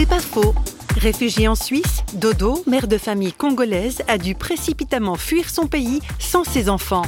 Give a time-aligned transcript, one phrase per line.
[0.00, 0.54] C'est pas faux.
[0.96, 6.42] Réfugiée en Suisse, Dodo, mère de famille congolaise, a dû précipitamment fuir son pays sans
[6.42, 7.04] ses enfants.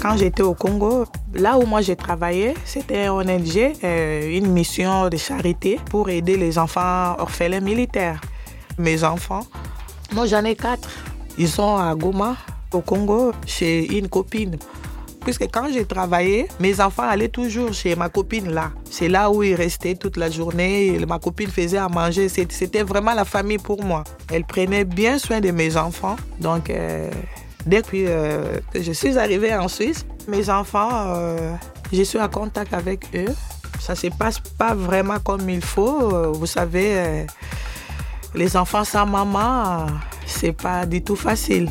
[0.00, 5.16] Quand j'étais au Congo, là où moi j'ai travaillé, c'était ONG, euh, une mission de
[5.16, 8.20] charité pour aider les enfants orphelins militaires.
[8.78, 9.44] Mes enfants,
[10.12, 10.88] moi j'en ai quatre.
[11.38, 12.36] Ils sont à Goma,
[12.72, 14.58] au Congo, chez une copine.
[15.24, 18.72] Puisque quand j'ai travaillé, mes enfants allaient toujours chez ma copine là.
[18.90, 20.98] C'est là où ils restaient toute la journée.
[21.08, 22.28] Ma copine faisait à manger.
[22.28, 24.04] C'était vraiment la famille pour moi.
[24.30, 26.16] Elle prenait bien soin de mes enfants.
[26.40, 27.10] Donc, euh,
[27.64, 31.54] dès euh, que je suis arrivée en Suisse, mes enfants, euh,
[31.90, 33.34] je suis en contact avec eux.
[33.80, 36.32] Ça se passe pas vraiment comme il faut.
[36.34, 37.26] Vous savez,
[38.34, 39.86] les enfants sans maman,
[40.26, 41.70] c'est pas du tout facile.